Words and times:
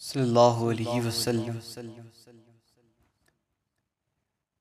صلی 0.00 0.22
اللہ 0.22 0.40
علیہ 0.40 0.88
وسلم۔ 0.88 1.58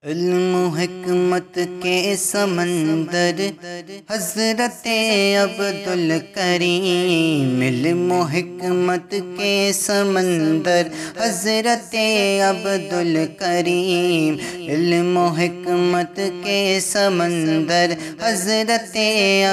علم 0.03 0.55
و 0.55 0.67
حکمت 0.67 1.59
کے 1.83 2.15
سمندر، 2.19 3.31
حضرت 4.09 4.87
عبدالکریم۔ 5.43 7.61
علم 7.61 8.11
و 8.11 8.21
حکمت 8.21 9.11
کے 9.11 9.71
سمندر، 9.73 10.87
حضرت 11.17 11.95
عبدالکریم۔ 12.49 14.37
علم 14.69 15.17
و 15.17 15.27
حکمت 15.27 16.19
کے 16.43 16.79
سمندر، 16.81 17.91
حضرت 18.21 18.97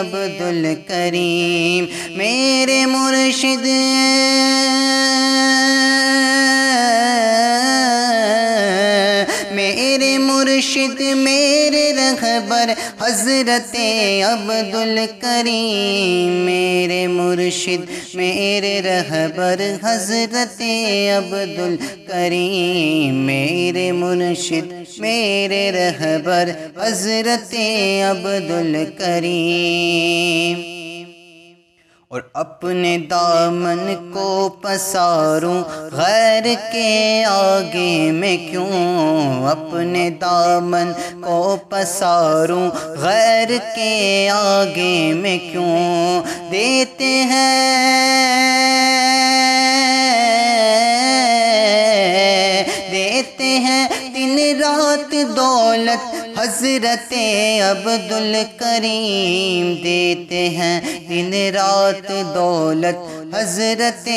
عبدالکریم۔ 0.00 1.84
میرے 2.16 2.86
مرشد 2.86 3.66
رہبر 12.12 12.70
حضرت 13.00 13.74
عبدالکریم 14.26 16.32
میرے 16.44 17.06
مرشد، 17.06 17.90
میرے 18.14 18.80
رہبر 18.82 19.60
حضرت 19.82 20.62
عبدالکریم 21.16 23.14
میرے 23.26 23.90
مرشد، 23.92 24.72
میرے 24.98 25.70
رہبر 25.72 26.50
حضرت 26.80 27.54
عبدالکریم 28.10 30.33
اور 32.14 32.22
اپنے 32.34 32.98
دامن 33.10 34.10
کو 34.14 34.48
پساروں، 34.62 35.62
غیر 35.92 36.44
کے 36.72 37.24
آگے 37.28 38.10
میں 38.12 38.36
کیوں؟ 38.36 39.46
اپنے 39.48 40.10
دامن 40.10 40.92
کو 41.20 41.56
پساروں، 41.68 42.70
غیر 43.00 43.48
کے 43.76 44.28
آگے 44.32 45.12
میں 45.16 45.38
کیوں؟ 45.38 46.22
دیتے 46.50 47.12
ہیں 47.24 48.83
دولت 55.74 56.38
حضرت 56.38 57.14
عبد 57.62 58.12
الکریم 58.12 59.84
دیتے 59.84 60.48
ہیں۔ 60.48 60.80
دن 61.08 61.54
رات 61.54 62.12
دولت 62.34 62.96
حضرت 63.34 64.08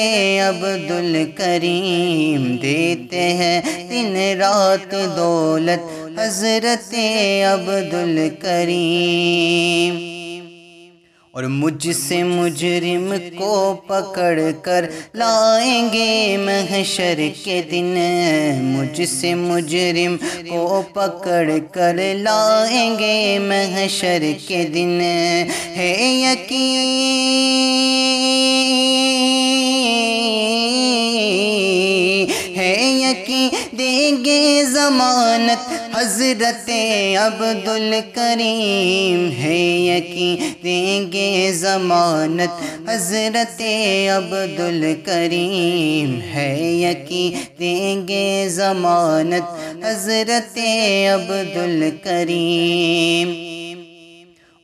عبد 0.49 0.91
الکریم 0.91 2.57
دیتے 2.57 3.15
ہیں۔ 3.15 3.61
دن 3.89 4.39
رات 4.39 4.91
دولت 4.91 6.19
حضرت 6.19 6.95
عبد 7.53 7.93
الکریم 7.93 10.26
اور 11.37 11.45
مجھ 11.45 11.87
سے 11.95 12.23
مجرم 12.23 13.13
کو 13.37 13.75
پکڑ 13.87 14.39
کر 14.61 14.85
لائیں 15.13 15.89
گے 15.93 16.37
محشر 16.37 17.19
کے 17.43 17.61
دن۔ 17.71 17.93
مجھ 18.61 19.01
سے 19.09 19.33
مجرم 19.35 20.15
کو 20.49 20.81
پکڑ 20.93 21.49
کر 21.71 21.95
لائیں 22.21 22.89
گے 22.99 23.37
محشر 23.39 24.23
کے 24.47 24.63
دن۔ 24.73 24.99
ہے 25.77 25.93
یقین 26.23 27.66
ہے 33.17 33.17
یقین 33.17 33.77
دیں 33.77 34.25
گے 34.25 34.63
ضمانت 34.71 35.69
حضرت 35.95 36.69
عبد 37.19 37.67
الکریم 37.67 39.29
ہے 39.31 39.57
یقین 39.57 40.51
دیں 40.63 41.11
گے 41.11 41.51
ضمانت 41.53 42.61
حضرت 42.89 43.61
عبد 44.17 44.59
الکریم 44.59 46.19
ہے 46.33 46.53
یقین 46.61 47.43
دیں 47.59 48.07
گے 48.07 48.47
ضمانت 48.49 49.85
حضرت 49.85 50.57
عبد 50.57 51.57
الکریم 51.57 53.56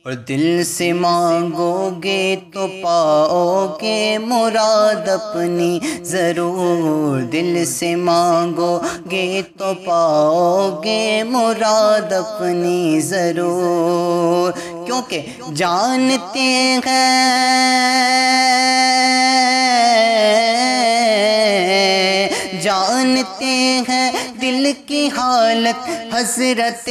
اور 0.04 0.12
دل 0.12 0.64
سے 0.64 0.92
مانگو 0.92 1.90
گے 2.02 2.36
تو 2.52 2.66
پاؤ 2.82 3.76
گے 3.82 4.18
مراد 4.18 5.08
اپنی 5.08 5.78
ضرور۔ 6.02 7.20
دل 7.20 7.64
سے 7.64 7.96
مانگو 7.96 8.80
گے 9.10 9.42
تو 9.58 9.72
پاؤ 9.84 10.80
گے 10.84 11.22
مراد 11.28 12.12
اپنی 12.12 13.00
ضرور۔ 13.00 14.52
کیونکہ 14.86 15.26
جانتے 15.54 16.76
ہیں 16.86 18.93
جانتے 22.64 23.80
ہیں۔ 23.88 24.12
دل 24.40 24.72
کی 24.86 25.08
حالت 25.16 25.90
حضرت 26.14 26.90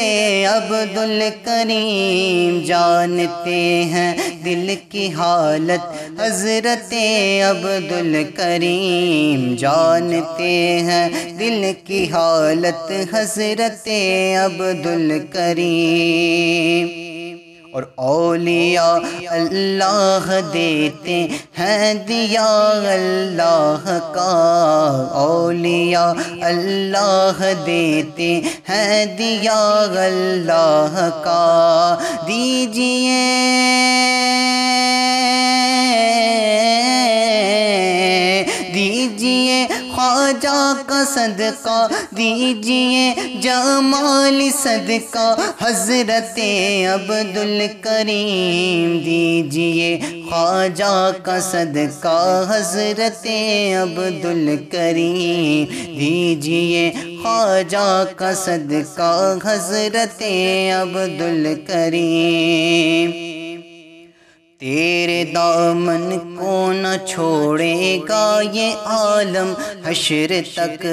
عبد 0.49 0.97
الکریم 0.97 2.65
جانتے 2.65 3.83
ہیں۔ 3.83 4.13
دل 4.45 4.75
کی 4.89 5.13
حالت 5.13 6.21
حضرت 6.21 6.93
عبد 7.49 7.91
الکریم 7.91 9.55
جانتے 9.55 10.79
ہیں۔ 10.79 11.09
دل 11.39 11.71
کی 11.85 12.03
حالت 12.03 12.91
حضرت 13.13 13.89
عبد 14.45 14.85
الکریم 14.85 17.12
اور 17.73 17.83
اولیاء 17.95 18.97
اللہ 19.29 20.39
دیتے 20.53 21.27
ہیں 21.57 21.93
دیا 21.93 22.69
اللہ 22.85 24.11
کا۔ 24.13 25.09
اولیاء 25.13 26.11
اللہ 26.41 27.53
دیتے 27.65 28.41
ہیں 28.69 29.05
دیا 29.05 29.85
اللہ 29.95 31.09
کا۔ 31.23 31.97
دیجیے 32.27 32.92
خواجہ 40.33 40.73
کا 40.85 41.03
صدقہ 41.13 41.87
دیجیے 42.17 43.13
جمال 43.41 44.41
صدقہ 44.63 45.35
حضرت 45.61 46.39
عبد 46.93 47.37
الکریم 47.37 48.97
دیجیے۔ 49.05 49.99
خواجہ 50.29 51.11
کا 51.23 51.39
صدقہ 51.39 52.45
حضرت 52.49 53.27
عبد 53.81 54.25
الکریم 54.25 55.65
دیجیے۔ 55.99 56.91
خواجہ 57.23 58.03
کا 58.15 58.33
صدقہ 58.33 59.37
حضرت 59.45 60.23
عبد 60.81 61.21
الکریم 61.21 63.11
تیرے 64.63 65.23
دامن 65.35 66.35
کو 66.35 66.71
نہ 66.75 67.05
چھوڑے 67.07 67.99
گا 68.09 68.41
یہ 68.53 68.75
عالم 68.85 69.53
حشر 69.85 70.31
تک۔ 70.55 70.85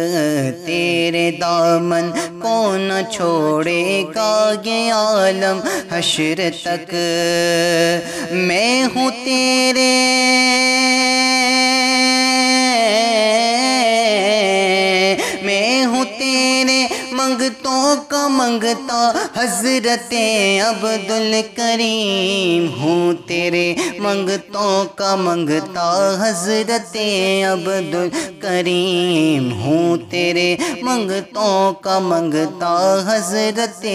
تیرے 0.67 1.31
دامن 1.41 2.11
کو 2.43 2.77
نہ 2.77 3.01
چھوڑے 3.13 4.05
گا 4.15 4.33
یہ 4.65 4.93
عالم 4.93 5.61
حشر 5.93 6.41
تک۔ 6.65 6.95
میں 8.33 8.85
ہوں 8.85 9.11
تیرے 9.25 9.93
منگتوں 17.21 17.97
کا 18.09 18.29
منگتا 18.29 19.01
حضرت 19.37 20.15
عبد 20.69 21.11
الکریم 21.11 22.67
ہوں 22.81 23.13
تیرے۔ 23.29 23.75
منگتوں 23.99 24.85
کا 24.95 25.17
منگتا 25.17 25.89
حضرت 26.21 26.97
عبد 27.53 27.95
الکریم 27.95 29.53
ہوں 29.53 29.97
تیرے۔ 30.11 30.57
منگتوں 30.83 31.73
کا 31.73 31.99
منگتا 31.99 32.75
حضرت 33.09 33.87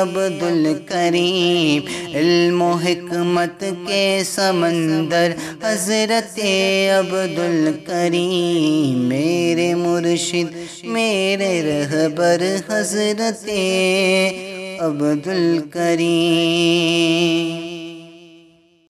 عبد 0.00 0.42
الکریم 0.42 1.82
علم 2.16 2.62
و 2.62 2.72
حکمت 2.74 3.64
کے 3.88 4.22
سمندر، 4.24 5.30
حضرت 5.62 6.40
عبد 6.98 7.38
الکریم 7.38 8.98
میرے 9.08 9.74
مرشد، 9.74 10.56
میرے 10.84 11.52
رہبر 11.62 12.42
حضرت 12.70 13.48
عبد 14.80 15.28
الکریم 15.28 16.90